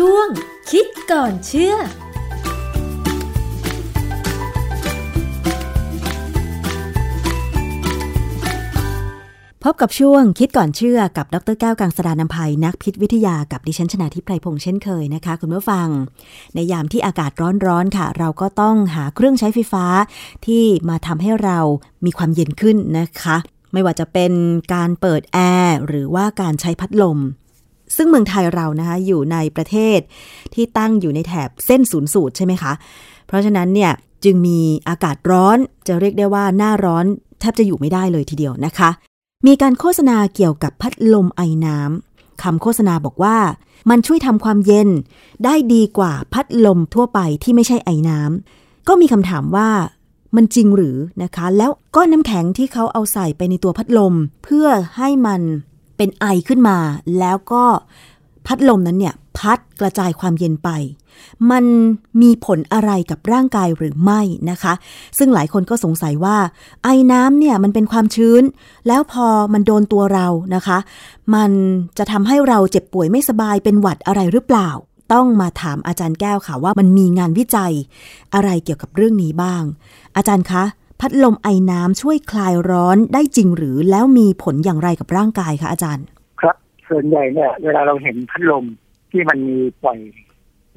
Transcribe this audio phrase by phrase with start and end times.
[0.00, 0.28] ช่วง
[0.70, 1.78] คิดก่อนเชื่อพ
[9.72, 15.88] บกับช่วงคิดก่อนเชื่อกับดรแก้วกังสดานนภัยนักพิษวิทยากับดิฉันชนาทิพไพรพงษ์เช่นเคยนะคะ คุณผู้ฟัง
[16.54, 17.30] ในยามที่อากาศ
[17.66, 19.84] ร้อนๆค่ะ เราก็ต้องหาเครื่องใช้ไฟฟ้า
[20.46, 21.58] ที่มาทำให้เรา
[22.04, 23.36] มีความเย็นขึ้นนะคะ
[23.72, 24.32] ไม่ว่าจะเป็น
[24.74, 27.20] การเปิดแอร์หรือว่าการใช้พัดลม
[27.96, 29.98] ซึ่งเมืองไทยเรานะคะอยู่ในประเทศ
[30.54, 32.72] ที่ตั้งอยู่ในแถบเส้นศูนย์สูตรใช่ไหมคะ
[33.26, 33.92] เพราะฉะนั้นเนี่ย
[34.24, 37.04] จึงมีอากาศร้อนจะเรียกได้ว่าหน้าร้อน
[37.40, 38.90] แทบจะอยู่ไม่ได้เลยทีเดียวนะคะ
[39.46, 43.36] มีการโฆษณาเกี่ยวกับพัดลมไอน้ำคำโฆษณาบอกว่า
[43.90, 44.88] มันช่วยทำความเย็น
[45.44, 49.68] ได้ดีกว่าพัดลมทั่วไปที่ไม่ใช่ไอน้ำก็มีคำถามว่า
[50.36, 54.14] มันจริงหรือนะคะ แล้วก้อนน้ำแข็งที่เขาเอาใส่ไปในตัวพัดลม
[54.44, 54.66] เพื่อ
[54.96, 55.40] ให้มัน
[55.96, 56.78] เป็นไอขึ้นมา
[57.18, 57.64] แล้วก็
[58.46, 60.70] พัดลมนั้นเนี่ยพัดกระจายความเย็นไป
[61.50, 61.64] มัน
[62.22, 64.20] มีผลอะไรกับร่างกายหรือไม่
[64.50, 64.74] นะคะ
[65.18, 66.36] ซึ่งหลายคนก็สงสัยว่า
[66.84, 68.42] ไอ้น้ำเนี่ยมันเป็นความชื้น
[68.86, 70.78] แล้วพอมันโดนตัวเรานะคะ
[71.34, 71.50] มัน
[71.98, 74.70] จะทำให้เราเจ็บป่วยไม่สบายเป็นหวัดอะไรหรือเปล่า
[75.12, 77.72] ต้องมาถามอาจารย์แก้วค่ะว่ามันมีงานวิจัย
[78.34, 79.62] อะไรเกี่ยวกับเรื่องนี้บ้าง
[80.16, 80.64] อาจารย์คะ
[81.06, 86.06] พัดลมไอ้น้ำช่วยคลายร้อนได้จริงหรือแล้วมีผลอย่างไรกับร่างกายคะอาจารย์
[86.40, 86.56] ครับ
[86.88, 88.64] ส่วนใหญ่เนี่ยเวลาเราเห็นพัดลม
[89.10, 89.98] ที่มันมีปล่อย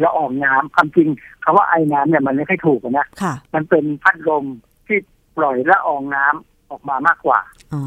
[0.04, 1.08] ละอองน้ำความจริง
[1.44, 4.46] คาว่าไอ้น้ำเนี่ยมันไม่ค่อยถูกนะค่ะมันเป็นพัดลม
[4.88, 4.98] ที่
[5.38, 7.40] ปล่อยละอองน้ำออกมามากกว่า
[7.74, 7.84] อ๋อ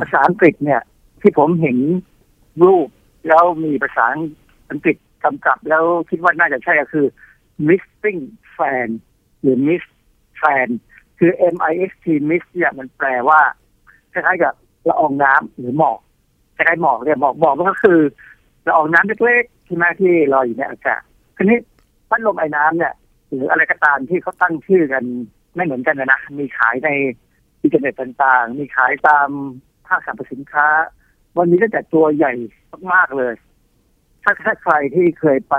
[0.00, 0.80] ภาษาอังกฤษเนี่ย
[1.20, 1.78] ที่ผมเห็น
[2.62, 2.88] รูป
[3.28, 4.04] แล้วมีภาษา
[4.70, 7.06] อังกฤษกำกับ แล้วคิดว่าน่าจะใช่ก็คือ
[7.68, 8.20] misting
[8.56, 8.88] fan
[9.40, 9.90] หรือ mist
[10.42, 10.70] fan
[11.24, 13.40] คือ M I S T mist เนี่ยมันแปลว่า
[14.12, 14.54] คล้ายๆกับ
[14.88, 15.98] ละอองน้ำหรือหมอก
[16.56, 18.00] คล้ายๆหมอกเนี่ยหมอกหมอกก็คือ
[18.68, 21.02] ละอองน้ำเล็กๆใช่ไหมที่ลอยอยู่ในอากาศ
[21.36, 21.58] ทีนี้
[22.08, 22.94] พัดลมไอ้น้ำเนี่ย
[23.28, 25.04] หรืออะไรก็ตามที่เขาตั้งชื่อกัน
[25.54, 26.88] ไม่เหมือนกันนะนะมีขายใน
[27.62, 29.28] อินเทอร์เน็ตต่างๆ มีขายตาม
[29.88, 30.66] ห้างสรรพสินค้า
[31.38, 32.32] วันนี้ก็แต่ตัวใหญ่
[32.92, 33.34] มากๆเลย
[34.22, 35.54] ถ้าถ้าใครที่เคยไป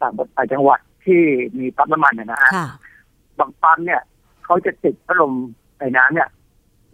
[0.00, 1.22] ต่างต่างจังหวัดที่
[1.58, 2.68] มีปั๊มน้ำมันเนยนะฮะค่ะ
[3.38, 4.02] บางปั๊มเนี่ย
[4.46, 5.32] เขาจะติดพัดลม
[5.78, 6.28] ไอ้น้ำเนี่ย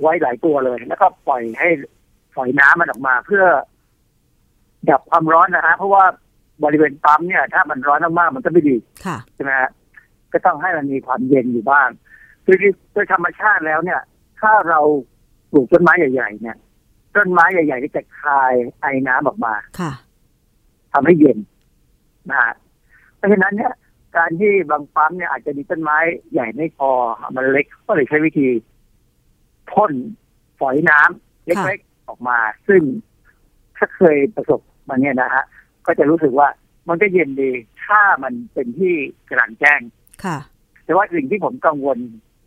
[0.00, 1.68] ไว้หลายตัวเลย แล้วก็ปล่อยให้
[2.34, 3.44] ฝอยน้ำมันออกมาเพื่อ
[4.90, 6.04] ดับความร้อนนะฮะเพราะว่า
[6.64, 9.70] บริเวณปั๊มเนี่ย ถ้ามันร้อนมากๆมันก็ไม่ดีค่ะใช่ไหมฮะ
[10.32, 11.88] ก็ต้องให้มันมีความเย็นอยู่บ้าง
[12.44, 12.56] คือ
[12.92, 14.00] โดยธรรมชาติแล้วเนี่ย
[14.40, 14.80] ถ้าเรา
[15.52, 16.56] ปลูกต้นไม้ใหญ่ ๆ เนี่ย
[17.16, 19.92] ต้นไม้ใหญ่ๆก็จะคายไอน้ำออกมาค่ะ
[20.92, 21.38] ทำให้เย็น
[22.30, 22.54] นะฮะ
[23.16, 23.72] เพราะฉะนั้นเนี่ย
[24.16, 25.98] การที่บางปั๊มเนี่ยอาจจะมีต้นไม้
[26.32, 26.90] ใหญ่ไม่พอ
[27.36, 28.48] มันเล็กก็เลยใช้วิธี
[29.72, 29.92] พ่น
[30.58, 32.82] ฝอยน้ำเล็กๆออกมา ซึ่ง
[33.76, 35.44] ถ้าเคยประสบมาเนี่ยนะฮะ
[35.86, 36.48] ก็จะรู้สึกว่า
[36.88, 37.50] มันก็เย็นดี
[37.84, 38.94] ถ้ามันเป็นที่
[39.30, 39.80] กลางแจ้ง
[40.24, 40.38] ค่ะ
[40.84, 41.98] แต่ว่าสิ่งที่ผมกังวล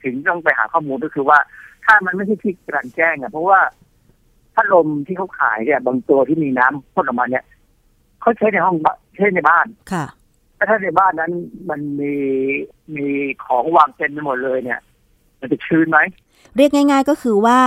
[0.03, 1.39] ถึงต้องไปหาข้อมูลก็คือว่า
[1.85, 3.59] ถ้ามันไม่ใช่ที่กลางแจ้งอะเพราะว่า
[4.55, 7.43] พัดลมที่เขาขายเนี่ย บางตัวที่มีน้ำพ่นออกมาเนี่ย
[8.21, 8.75] เขาใช้ในห้อง
[9.15, 10.05] ใช้ในบ้านค่ะ
[10.69, 11.31] ถ้าในบ้านนั้น
[11.69, 12.13] มันมี
[12.95, 13.07] มี
[13.45, 14.79] ของวางเต็มไปหมดเลยเนี่ย
[15.39, 15.99] มันจะชื้นไหม
[16.55, 17.61] เรียกง่าย ๆก็คือว่า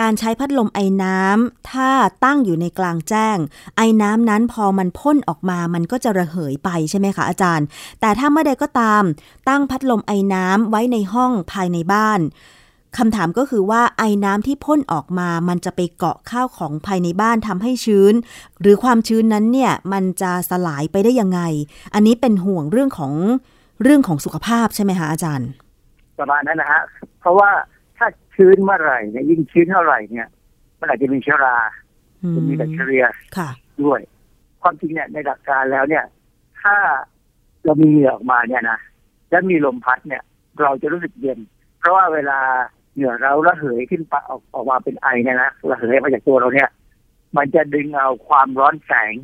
[0.00, 1.90] การใช้พัดลมไอ้น้ำถ้า
[2.24, 3.36] ตั้งอยู่ในกลางแจ้ง
[3.76, 7.66] ไอ้น้ำนั้นพอมันพ่นออกมามันก็จะระเหยไปใช่ไหมคะอาจารย์
[8.00, 9.02] แต่ถ้าเมื่อใดก็ตาม
[9.48, 12.20] ตั้งพัดลมไอ้น้ำไว้ในห้องภายในบ้าน
[12.98, 18.14] คำถามก็คือว่าไอ้น้ำที่พ่นออกมา มันจะไปเกาะข้าวของภายในบ้านทำให้ชื้น
[18.60, 21.40] หรือความชื้นนั้นเนี่ยมันจะสลายไปได้ยังไง
[21.94, 23.12] อันนี้เป็นห่วงเรื่องของ
[23.82, 25.50] เรื่องของสุขภาพใช่ไหมคะอาจารย์
[26.18, 26.82] ประมาณนั้นนะฮะ
[27.20, 27.50] เพราะว่า
[27.96, 30.28] ถ้าชื้นเมื่อไหร่เนี่ยยิ่งชื้นเท่าไหร่เนี่ย
[30.80, 31.56] มันอาจจะมีเชื้อรา
[32.22, 33.04] อืมจะมีแบคทีเรีย
[33.36, 33.50] ค่ะ
[33.82, 34.00] ด้วย
[34.62, 36.04] ความจริงเนี่ยในหลักการแล้วเนี่ย
[36.62, 36.76] ถ้า
[37.64, 38.78] เรามีเหงื่อออกมาเนี่ยนะ
[39.30, 40.22] แล้วมีลมพัดเนี่ย
[40.60, 41.38] เราจะรู้สึกเย็น
[41.78, 42.38] เพราะว่าเวลา
[43.00, 46.68] เหงื่อเราระเหยขึ้นไปออกออกมาเป็นไอเนี่ยนะระเหยมาจากตัวเราเนี่ย
[47.36, 49.14] มันจะดึงเอาความร้อนแสง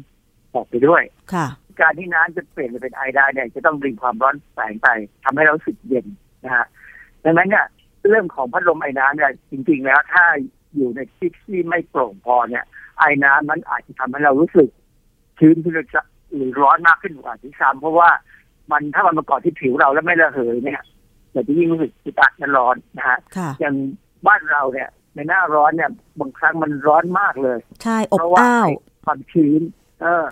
[0.54, 1.02] ออกไปด้วย
[1.32, 1.46] ค่ะ
[1.80, 4.88] การที่น้ำจะเปลี่ยนไปเป็นไอได้เนี่ยจะต้องดึงความร้อนแสงไป
[5.24, 6.06] ทำให้เรารู้สึกเย็น
[6.44, 6.66] นะฮะ
[7.24, 7.66] ดังนั้นเนี่ย
[8.08, 10.24] เรื่องของพัดลมไอ้น้ำเนี่ยจริง ๆ แล้วถ้า
[10.74, 12.64] อยู่ในที่ที่ไม่โปร่งพอเนี่ย
[12.98, 14.68] ไอ้น้ำมันอาจจะทำให้เรารู้สึก
[15.38, 15.74] ชื้นขึ้น
[16.34, 18.10] หรือร้อนมากขึ้นกว่าที่ซ้ำเพราะว่า
[18.70, 20.82] มันถ้ามันมาเกาะที่ผิวเราแล้วไม่ระเหยเนี่ย
[21.36, 23.74] เราจะยิ่งรู้สึกอึดอัดและร้อนนะฮะค่ะอย่าง
[24.26, 25.90] บ้านเราเนี่ย ในหน้าร้อนเนี่ย
[26.20, 28.68] บางครั้งมันร้อนมากเลย ใช่อบเพราะว่าอ้าว
[29.04, 29.60] ความชื้น
[30.02, 30.24] เออ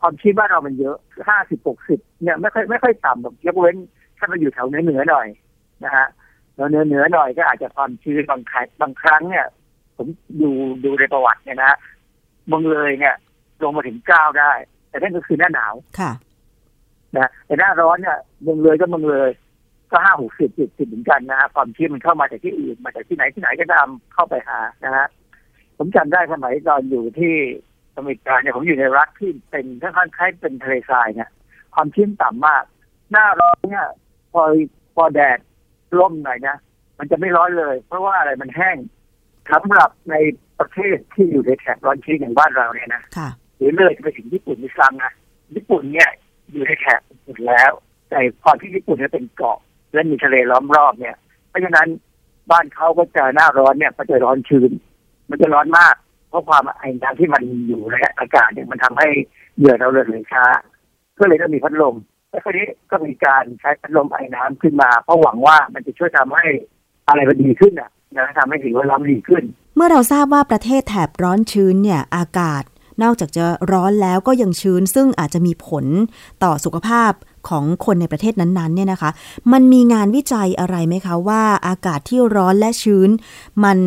[0.00, 0.96] ความชื้นบ้านเรามันเยอะ
[1.28, 3.76] ห้าสิบหกสิบเนี่ยไม่ค่อยไม่ค่อยต่ำแบบยกเว้น
[4.18, 5.26] ถ้ามันอยู่แถวเหนือเหนือๆหน่อย
[5.84, 6.06] นะฮะ
[6.56, 9.46] แล้วเหนือเหนือๆหน่อยก็อาจจะความชื้นบางครั้งบางครั้งเนี่ย
[9.96, 10.06] ผม
[10.40, 10.50] ดู
[10.84, 11.76] ดูในประวัติเนี่ยนะ
[12.46, 13.14] เมืองเลยเนี่ย
[13.62, 14.52] ลงมาถึงเก้าได้
[14.88, 16.12] แต่นั่นก็คือหน้าหนาวค่ะ
[17.18, 19.30] นะแต่หน้าร้อนเนี่ยเมืองเลยก็เมืองเลย
[19.90, 25.06] ก็ห้าหกสิบจ็ดสิบเหมือนกันนะฮะความชื้นมันเข้ามาจากที่อื่นมาจากที่ไหนที่ไหนก็ตามเข้าไปหานะฮะ
[25.78, 27.34] ผมจำได้สมัยตอนอยู่ที่
[27.96, 31.30] อเมริกาเนี่ยผมอยู่ในรัฐที่เป็นค่อนข้างคล้ายเป็นทะเลทรายเนี่ย
[31.74, 32.64] ความชื้นต่ำมาก
[33.12, 33.86] หน้าร้อนเนี่ย
[34.32, 34.42] พอ
[34.94, 35.38] พอแดด
[35.98, 36.56] ร่มหน่อยนะ
[36.98, 38.76] มันจะไม่ร้อนเลย เพราะว่าอะไรมันแห้ง
[39.52, 40.14] สำหรับใน
[40.58, 45.12] ประเทศที่อยู่ในแถบร้อนชื้นอย่างบ้านเราเนี่ยนะค่ะหรือเลยไปถึงญี่ปุ่นมิซ้ำนะ
[45.54, 46.10] ญี่ปุ่นเนี่ย
[46.52, 47.72] อยู่ในแถบหมดแล้ว
[48.10, 49.58] แต่ความที่ญี่ปุ่นเนี่ยเป็นเกาะ
[49.96, 51.16] และมีทะเลล้อมรอบเนี่ย
[51.48, 51.88] เพราะฉะนั้น
[52.50, 54.70] บ้านเขาก็จะหน้าร้อนเนี่ยก็จะร้อนชื้น
[55.30, 55.94] มันจะร้อนมาก
[56.28, 59.08] เพราะความไอ้น้ำที่มันอยู่ในอากาศเนี่ยมันทำให้
[59.56, 60.44] เหยื่อเราเลื่อนช้า
[61.18, 61.96] ก็เลยต้องมีพัดลม
[62.30, 66.46] แล้วคราวนี้ก็มีการใช้พัดลมไอ้น้ำขึ้นมาเพราะหวังว่ามันจะช่วยทำให้
[67.08, 69.42] อะไรมันดีขึ้นอะนะทำให้สิ่งแวดล้อมดีขึ้น
[69.76, 72.62] เมื่อเราทราบว่าประเทศแถบร้อนชื้นเนี่ยอากาศ
[73.02, 75.84] นอกจากจะร้อนแล้วก็ยังชื้น ซึ่งอาจจะมีผล
[76.44, 77.12] ต่อสุขภาพ
[77.48, 79.10] ของคนในประเทศนั้นๆเนี่ยนะคะ
[79.52, 83.10] มันมีงานวิจัยอะไรไหมคะ ว่าอากาศที่ร้อนและชื้น
[83.64, 83.78] มัน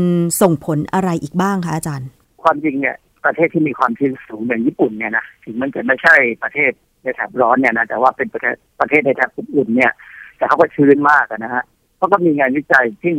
[0.42, 2.08] ส่งผลอะไรอีกบ้างคะอาจารย์
[2.44, 2.96] ความจริงเนี่ย
[3.26, 6.72] ประเทศที่มีความชื้นสูงอย่างญี่ปุ่นเนี่ยนะถึงมันจะไม่ใช่ประเทศ
[7.04, 9.92] ในแถบร้อนเนี่ยนะแต่ว่าเป็นประเทศประเทศในแถบอุ่นเนี่ย
[10.38, 11.64] แต่เขาก็ชื้นมากนะฮะ
[11.98, 13.14] เขาก็มีงานวิจัยที่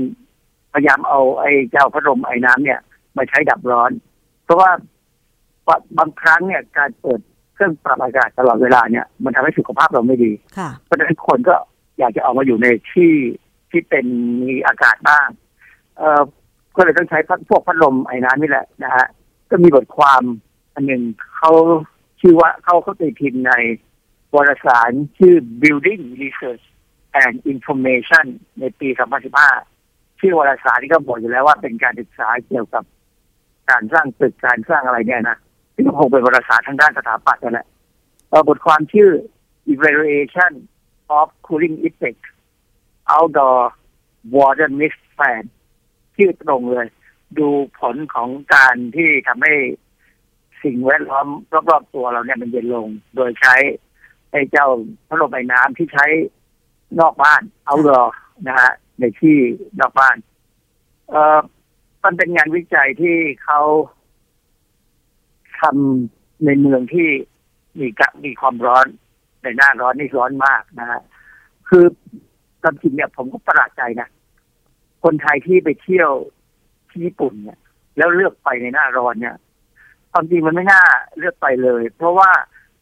[0.72, 2.80] พยายามเอาไอ้เจ้าพัดลมไอ้น้ำเนี่ย
[3.16, 3.90] มาใช้ดับร้อน
[4.44, 4.70] เพราะว่า
[5.98, 7.20] บางครั้งเนี่ยการเปิด
[7.60, 11.54] เครื่องปรับอากาศตลอดเวลาเนี่ยมันทำให้สุขภาพเราไม่ดีค่ะเพราะฉะนั้นคนก็
[11.98, 13.12] อยากจะออกมาอยู่ในที่
[13.70, 14.06] ที่เป็น
[14.42, 15.28] มีอากาศบ้าง
[15.96, 16.22] เอ่อ
[16.76, 17.18] ก็เลยต้องใช้
[17.48, 19.06] พวกพัดลมไอ้น้ำนี่แหละนะฮะ
[19.50, 20.22] ก็มีบทความ
[20.74, 21.02] อันหนึ่ง
[21.36, 21.52] เขา
[22.20, 23.52] ชื่อว่าเขาเขาตีพิมพ์ใน
[24.34, 26.64] วารสารชื่อ Building Research
[27.24, 28.26] and Information
[28.60, 28.88] ในปี
[29.54, 32.84] 2015 ชื่อวารสารที่ก็บอกอยู่แล้วว่าเป็นการศึกษาเกี่ยวกับ
[33.70, 35.38] การสร้างตึกการสร้างอะไรเนี่ยนะ
[35.80, 37.66] ที่ก็คงเป็นวารสารทางด้านสถาปัตย์นั่นแหละ
[38.48, 39.10] บทความชื่อ
[39.72, 40.52] Evaluation
[41.18, 42.22] of Cooling Effect
[43.14, 43.60] Outdoor
[44.36, 45.44] Water Mist Fan
[46.16, 46.88] ชื่อตรงเลย
[47.38, 47.48] ดู
[47.78, 49.54] ผลของการที่ทำให้
[50.62, 51.26] สิ่งแวดล้อม
[51.70, 53.54] รอบๆตัวเราเนี่ยมันเย็นลง โดยใช้
[54.30, 54.68] ไอ้เจ้า
[55.08, 56.06] พัดลมไอ้น้ำที่ใช้
[57.00, 58.02] นอกบ้าน เอาดอ
[58.46, 59.36] นะฮะในที่
[59.80, 60.16] นอกบ้าน
[61.10, 61.40] เอ่อ
[62.04, 63.60] มันเป็นงานวิจัยที่เขา
[65.60, 67.08] ทำในเมืองที่
[67.78, 68.86] มีกมีความร้อน
[69.42, 71.00] ในหน้าร้อนนี่ร้อนมากนะฮะ
[71.68, 71.84] คือ
[72.62, 74.08] ตามจริงเนี่ยผมก็ประหลาดใจนะ
[75.04, 76.10] คนไทยที่ไปเที่ยว
[76.90, 77.58] ที่ญี่ปุ่นเนี่ย
[77.96, 79.36] แล้วเลือกไปในหน้าร้อนเนี่ย
[80.12, 80.82] ความจริงมันไม่น่า
[81.18, 82.30] เลือกไปเลย เพราะว่า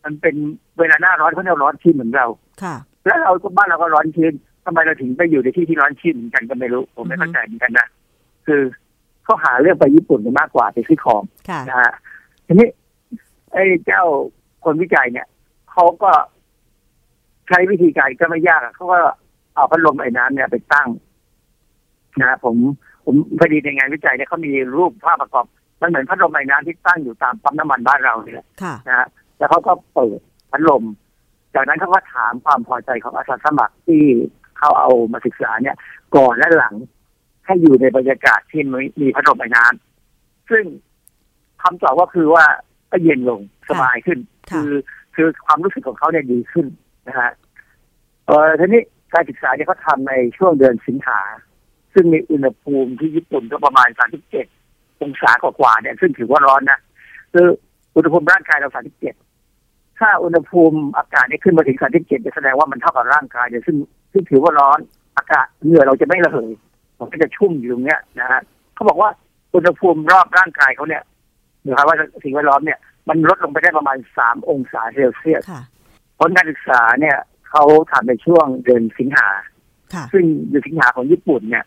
[0.04, 0.36] มันเป็น
[0.78, 2.26] เวลาหน้าร้อนเขาเนี่ยร้อนชื้นเหมือนเรา
[2.62, 2.76] ค่ะ
[3.06, 4.32] แล้วเราก็บ้านเราก็ร้อนชื้น
[4.64, 7.86] ทำไมเราถึงไปอยู่ในที่ที่ร้อนชื้นเหมือนกันก็ไม่รู้ ผมไม่เข้าใจเหมือนกันนะ
[8.46, 8.62] คือ
[9.24, 11.92] เขาหาเรื่องไปญี่ปุ่นมากกว่าไปซื้อของค่ะนะฮะ
[12.48, 12.68] ทีนี้
[13.52, 14.04] ไอ้เจ้า
[14.64, 15.26] คนวิจัยเนี่ย
[15.72, 16.10] เขาก็
[17.48, 19.00] ใช้วิธีการก็ไม่ยากเขาก็
[19.54, 20.88] เอาพัดลมไอ้น้ำเนี่ยไปตั้ง
[22.22, 22.56] นะผม
[23.04, 25.46] ผมพอดีในงานวิจัยเนี่ยเขามีรูปภาพประกอบ
[25.80, 29.08] มันเหมือนพัดลมไอ้น้ำที่ตั้งอยู่ตามปั๊มน้ำมันบ้านเราเนี่ยค่ะนะฮะ
[29.38, 30.18] แล้วเขาก็เปิด
[30.50, 30.84] พัดลม
[31.54, 34.02] จากนั้นเขาก็ถามความพอใจของอาสาสมัครที่
[34.58, 35.76] เขาเอามาศึกษาเนี่ย
[36.16, 36.74] ก่อนและหลัง
[37.46, 40.64] ให้อยู่ในบรรยากาศที่มีมีพัดลมไอ้น้ำซึ่ง
[41.62, 42.44] คำตอบก็คือว่า
[42.90, 44.18] ก็เย็นลงสบายขึ้น
[44.50, 44.70] ค่ะคือ
[45.14, 46.66] คือความรู้สึกของเขาเนี่ยดีขึ้น
[47.08, 47.30] นะฮะ
[48.26, 48.82] เออทีนี้
[49.14, 51.20] การศึกษาเนี่ยเขาทำในช่วงเดือนสิงหา
[51.94, 53.88] ซึ่งมีอุณหภูมิที่ญี่ปุ่นก็ประมาณ
[54.44, 56.78] 37 องศากว่าๆเนี่ย ซึ่งถือว่าร้อนนะ
[57.32, 57.46] คือ
[57.96, 58.70] อุณหภูมิร่างกายเรา
[59.34, 63.76] 37 ถ้าอุณหภูมิอากาศเนี่ยขึ้นมาถึง 37จะแสดงว่ามันเท่ากับร่างกายเนี่ยซึ่ง
[64.12, 64.78] ซึ่งถือว่าร้อน
[65.16, 66.50] อากาศเหงื่อเราจะไม่ระเหย
[66.98, 68.40] มันก็จะชุ่มอยู่ตรงเนี้ยนะฮะ
[68.74, 69.10] เขาบอกว่า
[69.54, 71.02] อุณหภูมิรอบร่างกายเขาเนี่ย
[71.68, 75.62] หรือว่าสิ่งแวดล้อมเนี่ยมันลดลงไปได้ประมาณ3องศาเซลเซียสค่ะ
[76.18, 77.16] ผลการศึกษาเนี่ย
[77.50, 79.28] เขาทำในช่วงเดือนสิงหา
[79.94, 81.64] ค่ะซึ่งเดือนสิงหาของญี่ปุ่นเนี่ย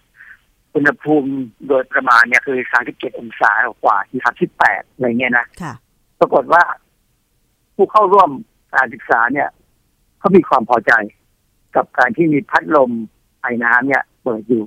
[0.75, 1.31] อุณหภูมิ
[1.67, 3.51] โดยประมาณเนี่ยคือ 37 องศา
[3.83, 4.21] กว่าที่
[4.57, 5.73] 38อะไรเงี้ยนะค่ะ
[6.19, 6.63] ปรากฏว่า
[7.75, 8.29] ผู้เข้าร่วม
[8.75, 9.49] การศึกษาเนี่ย
[10.19, 10.91] เขามีความพอใจ
[11.75, 12.91] กับการที่มีพัดลม
[13.41, 14.63] ไอ้น้ำเนี่ย เปิดอยู่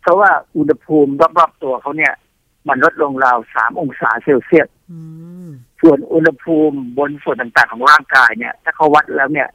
[0.00, 2.12] เพราะว่าอุณหภูมิรอบๆตัวเขาเนี่ย
[2.68, 4.98] มันลดลงราวสามองศาเซลเซียสอื
[5.46, 5.48] ม
[5.80, 9.48] ส่วนอุณหภูมิบนส่วนต่างๆ ของร่างกายเนี่ย ถ้าเขาวัดแล้วเนี่ย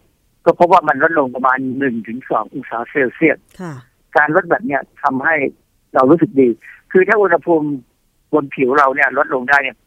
[0.45, 3.73] ก็พบว่ามันลดลงประมาณหนึ่งถึงสององศาเซลเซียสค่ะ
[4.17, 5.35] การลดแบบเนี้ยทำให้
[5.93, 6.49] เรารู้สึกดี
[6.91, 7.67] คือถ้าอุณหภูมิ
[8.33, 9.77] บนผิวเราเนี่ย ลดลงได้เนี่ย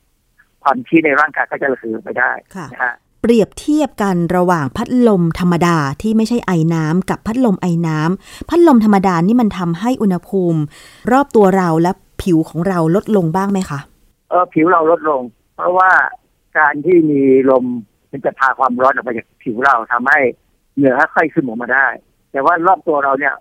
[0.63, 10.61] ความชื้นในร่างกายก็จะระเหยไปได้ค่ะนะฮะเปรียบเทียบกันระหว่างพัดลมธรรมดาที่ไม่ใช่ไอน้ำกับพัดลมไอน้ำพัดลมธรรมดานี่มันทำให้อุณหภูมิ
[11.13, 13.81] รอบตัวเราและ ผิวของเราลดลงบ้างไหมคะ
[14.29, 15.23] เออผิวเราลดลง
[15.57, 15.91] เพราะว่า
[16.59, 17.65] การที่มีลม
[18.11, 20.21] มันจะพาความร้อนออกไปจากผิวเราทำให้
[20.77, 21.87] เหนือค่อยขึ้นออกมาได้
[22.33, 23.35] แต่ว่ารอบตัวเราเนี่ย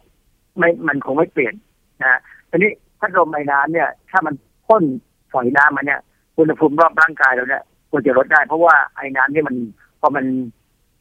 [0.57, 1.53] ไม่มันคงไม่เปลี่ยน
[2.01, 2.19] นะ
[2.49, 4.33] ทีนี้พัดลมไอ้น้ำเนี่ย ถ้ามัน
[4.67, 4.83] พ่น
[5.31, 5.99] ฝอยน้ำมาเนี่ย
[6.37, 9.55] อุณหภูมิรอบร่างกายเราเนี่ยควรจะลดได้ เพราะว่าไอ้น้ำนี่มัน
[9.99, 10.25] พอมัน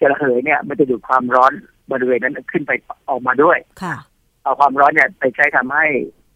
[0.00, 1.52] จะระเหยเนี่ย มันจะดูดความร้อน
[1.92, 2.72] บริเวณนั้นขึ้นไป
[3.08, 3.94] ออกมาด้วย ค่ะ
[4.42, 5.86] เอาความร้อนเนี่ยไปใช้ทำให้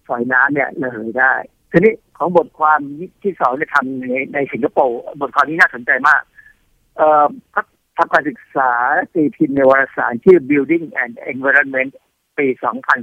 [0.06, 1.34] ฝอยน้ำเนี่ยระเหยได้
[1.70, 2.80] ทีนี้ของบทความ
[3.22, 6.22] ที่สองจะทำในในสิงคโปร์บทความนี้น่าสนใจมาก
[6.96, 7.62] เอ่อเขา
[7.98, 8.70] ทำการศึกษา
[9.14, 11.92] ตีพิมพ์ในวารสารชื่อ Building and Environment
[12.38, 12.46] ปี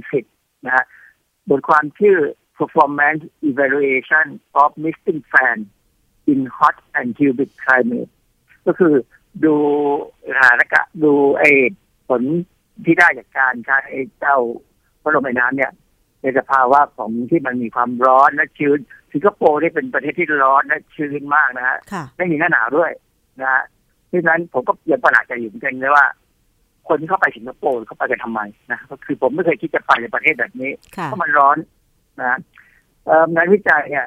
[0.04, 0.84] 2010 นะฮะ
[1.50, 2.18] บทความชื่อ
[2.58, 4.26] Performance Evaluation
[4.62, 5.58] of Misting Fan
[6.32, 8.10] in Hot and Humid Climate
[8.66, 8.94] ก็คือ
[9.44, 9.54] ดู
[10.28, 11.50] สถานการณ์ดูไอ้
[12.08, 12.22] ผล
[12.84, 13.78] ที่ได้จากการใช้
[14.20, 14.36] เจ้า
[15.02, 15.72] พัดลมไอ้น้ำเนี่ย
[16.22, 18.78] ในสภาวะของที่มันมีความร้อนและชื้น
[19.12, 22.90] สิงคโปร์นี่เป็นประเทศที่ร้อนและชื้นมากนะฮะค่ะไม่มีหน้าหนาวด้วย
[23.40, 23.62] นะฮะ
[24.12, 26.06] ดังนั้นผมก็ยังประหลาดใจอยู่เหมือนกันเลยว่า
[26.88, 28.40] คนที่เข้าไปสิงคโปร์เขาไปกันทำไม
[28.72, 31.56] นะก็คือผมไม่เคยคิดจะไปในประเทศแบบนี้ค่ะเพราะมันร้อน
[32.20, 32.38] นะ
[33.06, 34.06] เอ่องานวิจัยเนี่ย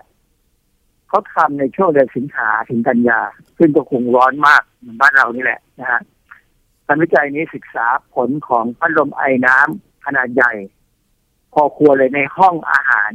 [1.07, 3.21] เขาทำในช่วงเดือนสิงหาถึงกันยา
[3.57, 6.01] ซึ่งก็คงร้อนมากเหมือนบ้านเรานี่แหละนะฮะ
[6.87, 10.53] งานวิจัยนี้ศึกษาผลของพัดลมไอน้ำขนาดใหญ่
[11.55, 13.11] พอควรเลยในห้องอาหาร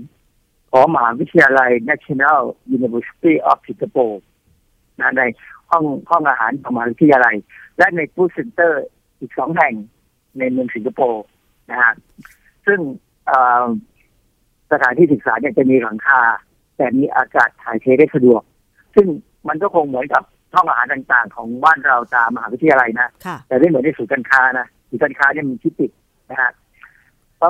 [0.73, 2.38] ของมหาวิทยาลัย National
[2.76, 4.16] University of Singapore
[5.00, 5.23] นะใน
[5.70, 7.37] ห้องห้องอาหารของมหาวิทยาลัย
[7.78, 8.85] และใน food center
[9.20, 9.75] อีกสองแห่ง
[10.38, 11.25] ในเมืองสิงคโปร์
[11.70, 11.92] นะฮะ
[12.66, 12.80] ซึ่ง
[13.26, 13.64] เอ่อ
[14.73, 16.23] สถานที่ศึกษาเนี่ยจะมีหลังคา
[16.76, 18.42] แต่มีอากาศถ่ายเทได้สะดวก
[18.94, 19.06] ซึ่ง
[19.49, 20.23] มันก็คงเหมือนกับ
[20.54, 25.90] ห้องอาหารต่างๆ ของบ้านเราตามมหาวิทยาลัยนะค่ะแต่ไม่เหมือนในศูนย์การค้านะศูนย์การค้าเนี่ยมีที่ปิด
[26.30, 26.60] นะฮะพอ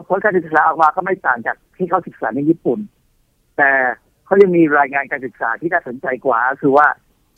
[0.08, 2.78] ผลการศึกษาออกมาก็ไม่ต่างจากที่เขาศึกษาในญี่ปุ่น
[3.56, 3.70] แต่
[4.24, 6.86] เขายังมีรายงานการศึกษาที่น่าสนใจกว่าก็คือว่า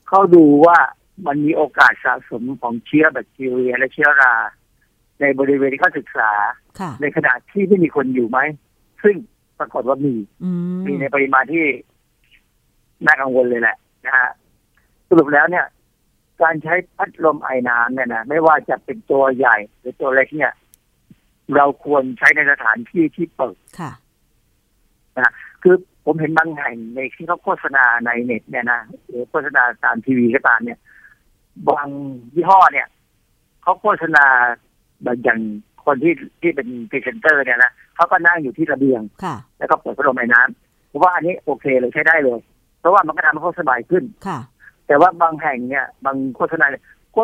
[0.09, 0.79] เขาดูว่า
[1.27, 4.35] มันมีโอกาสสะสมของเชื้อแบคทีเรีย และเชื้อรา
[5.21, 6.31] ในบริเวณที่เขาศึกษา
[6.81, 8.39] ค่ะในขณะที่ไม่มีคนอยู่ไหม
[9.03, 9.17] ซึ่ง
[9.59, 11.65] ปรากฏว่ามีอืมมีในปริมาณที่
[13.07, 14.31] น่ากังวลเลยแหละนะฮะ
[15.09, 15.67] สรุปแล้วเนี่ย
[16.43, 20.53] การใช้พัดลมไอ้น้ำเนี่ยนะไม่ว่าจะเป็นตัวใหญ่หรือตัวเล็กเนี่ย
[21.57, 23.93] เราควรใช้ในสถานที่ที่เปิดค่ะ
[25.63, 30.79] คือผมเห็นบางแห่งในที่เขาโฆษณาในเน็ตเนี่ยนะหรือโฆษณาตามทีวีก็ตามเนี่ย
[31.69, 31.89] บาง
[32.35, 32.87] ยี่ห้อเนี่ย
[33.63, 34.25] เขาโฆษณา
[35.03, 35.41] แบบอย่าง
[35.85, 42.41] คนที่ที่เป็นพรีเซนเตอร์เนี่ยนะเขาก็นั่งอยู่ที่ระเบียงค่ะแล้วก็เปิดพัดลมไอน้ำผมว่าอันนี้โอเคเลยใช้ได้เลย
[42.81, 44.39] เพราะว่ามันก็ทำให้เขาสบายขึ้นค่ะ
[44.87, 46.85] แต่ว่าบางแห่งเนี่ย บางโฆษณาเนี่ย
[47.17, 47.23] ก็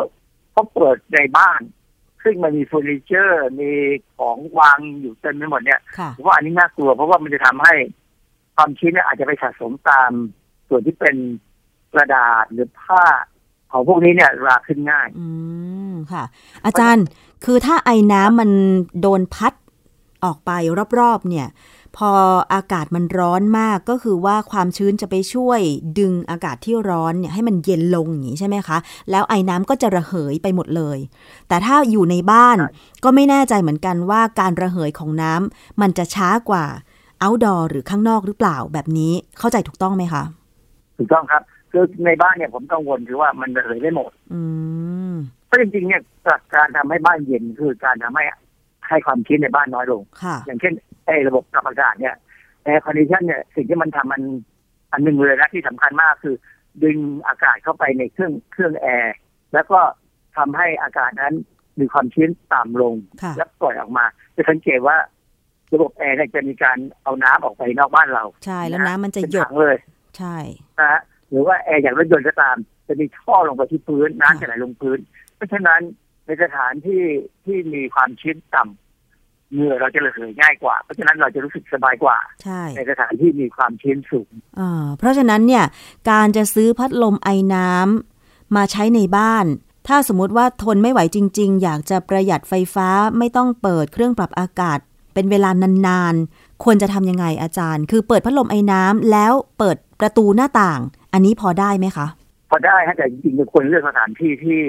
[0.51, 1.61] เขาเปิดในบ้าน
[2.23, 3.71] ซึ่งมันมีเฟอร์นิเจอร์ มี
[4.17, 7.73] ของวางอยู่เต็มไปหมดเนี่ยค่ะผมว่าอันนี้น่ากลัวเพราะว่ามันจะทำให้
[8.55, 10.11] ความชื้นเนี่ยอาจจะไปสะสมตาม
[10.69, 11.15] ส่วนที่เป็น
[11.93, 13.03] กระดาษหรือผ้า
[13.71, 15.27] ของพวกนี้เนี่ยราขึ้นง่าย อื
[15.91, 16.23] มค่ะ
[16.65, 17.05] อาจารย์
[17.45, 18.51] คือถ้าไอ้น้ำมัน
[19.01, 19.53] โดนพัด
[20.23, 20.51] ออกไป
[20.99, 21.47] รอบๆเนี่ย
[21.97, 22.11] พอ
[22.53, 25.59] อากาศมันร้อนมากก็คือว่าความชื้นจะไปช่วย
[25.99, 28.77] ดึงอากาศที่ร้อนเนี่ยให้มันเย็นลงอย่างนี้ใช่ไหมคะ
[29.11, 30.97] แล้วไอ้น้ำก็จะระเหยไปหมดเลย
[31.47, 32.71] แต่ถ้าอยู่ในบ้านใช่
[33.03, 36.65] ก็ไม่แน่ใจเหมือนกันว่าการระเหยของน้ำมันจะช้ากว่า
[37.23, 40.23] outdoor หรือข้างนอกหรือเปล่าแบบนี้เข้าใจถูกต้องไหมคะ
[40.97, 41.41] ถูกต้องครับ
[41.71, 44.41] คือในบ้านเนี่ยผมกังวลคือว่ามันระเหยได้หมด อื
[45.11, 45.13] ม
[45.45, 46.01] เพราะจริงๆเนี่ย
[46.55, 48.23] การทำให้บ้านเย็นคือการทำให้
[48.87, 50.73] ให้ความชื้นในบ้านน้อยลงค่ะอย่างเช่น
[51.09, 52.15] ไอ้ระบบปรับอากาศเนี่ย
[52.63, 54.21] air condition เนี่ยสิ่งที่มันทำมัน
[54.91, 56.35] อันหนึ่งเลยนะที่สำคัญมากคือ
[56.83, 56.97] ดึง
[57.27, 59.15] อากาศเข้าไปในเครื่องเครื่องแอร์
[59.53, 59.79] แล้วก็
[60.37, 61.33] ทำให้อากาศนั้น
[61.79, 64.97] มีความชื้นต่ำลงค่ะแล้วปล่อยออกมา จะสังเกตว่า
[65.73, 69.77] ระบบแอร์เนี่ยจะมีการเอาน้ำออกไปนอกบ้านเรา ใช่แล้วน้ำมันจะเป็นหยดถังเลย
[70.17, 70.37] ใช่
[70.79, 74.99] นะฮะหรือว่าแอร์อย่างรถยนต์ก็ตาม จะมีท่อลงไปที่พื้นน้ำจะไหลลงพื้น
[75.35, 75.81] เพราะฉะนั้น
[76.25, 77.03] ในสถานที่
[77.45, 78.88] ที่มีความชื้นต่ำ
[79.53, 85.65] เหงื่อเราจะระเหยง่ายกว่า เพราะฉะนั้นเราจะรู้สึกสบายกว่าใช่ในสถานที่มีความชื้นสูงอ่าเพราะฉะนั้นเนี่ย
[86.09, 89.45] การจะซื้อพัดลมไอน้ำมาใช้ในบ้าน
[89.87, 94.79] ถ้าสมมุติว่าทนไม่ไหวจริง ๆ อยากจะประหยัดไฟฟ้าไม่ต้องเปิดเครื่องปรับอากาศ
[95.13, 95.49] เป็นเวลา
[95.87, 100.79] นานๆควรจะทำยังไงอาจารย์ คือเปิดพัดลมไอน้ำแล้วเปิดประตูหน้าต่าง
[101.13, 102.07] อันนี้พอได้ไหมคะ
[102.49, 104.61] พอได้ฮะแต่จริงๆควรเลือกสถานที่ที่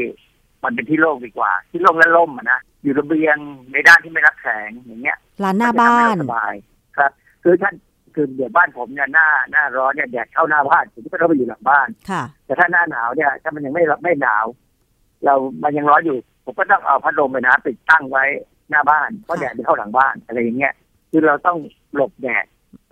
[0.64, 3.36] มันเป็นที่โล่งดีกว่า ที่โล่งและร่มอะนะ อยู่ระเบียง
[3.72, 6.54] ในด้านที่ไม่รับแสงอย่างเงี้ยร้านหน้าบ้านก็จะทำให้เรสบาย
[6.98, 7.10] ครับ
[7.44, 7.74] คือท่าน
[8.14, 14.46] คือเดี๋ยวบ้านผมเนี่ยหน้าหน้าร้อนเนี่ยแดดเข้าหน้าบ้านผมก็ต้องไปอยู่หลังบ้านค่ะ แต่ถ้าหน้าหนาวเนี่ย ถ้ามันยังไม่ไม่หนาว
[15.24, 18.24] เรามันยังร้อนอยู่ ผมก็ต้องเอาพัดลมไปนะติดตั้งไว้
[18.70, 20.74] หน้าบ้านเพราะแดดมันเข้าหลังบ้านอะไรอย่างเงี้ย
[21.10, 21.58] คือเราต้อง
[21.94, 22.44] หลบแดด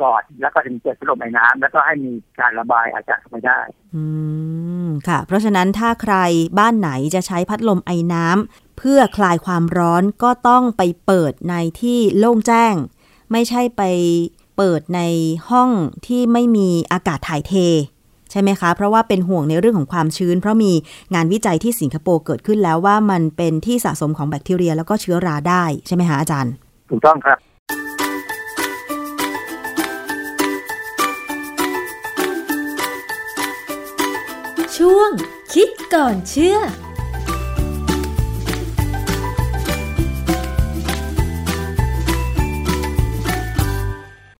[0.02, 3.58] ก่อนแล้วก็ถึงเปิดพัดลมไอ้น้ำแล้วก็ให้มีการระบายอากาศเข้าไปได้
[3.94, 4.04] อื
[4.86, 6.14] มค่ะ เพราะฉะนั้นถ้าใคร
[6.58, 12.74] บ้านไหนจะใช้พัดลมไอน้ำ เพื่อคลายความร้อนก็ต้องไปเปิดในที่โล่งแจ้ง
[13.32, 13.82] ไม่ใช่ไป
[14.56, 15.00] เปิดใน
[15.50, 15.70] ห้อง
[16.06, 17.54] ที่ไม่มีอากาศถ่ายเท
[18.30, 20.72] ใช่ไหมคะ เพราะว่าเป็นห่วงในเรื่องของความชื้น เพราะมี
[21.14, 26.52] งานวิจัยที่สิงคโปร์เกิดขึ้นแล้วว่ามันเป็นที่สะสมของแบคทีเรีย แล้วก็เชื้อราได้ใช่ไหมคะอาจารย์
[26.90, 27.38] ถูกต้องครับ
[34.76, 35.10] ช่วง
[35.54, 36.58] คิดก่อนเชื่อ